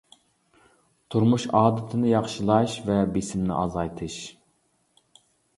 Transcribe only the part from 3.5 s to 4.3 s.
ئازايتىش.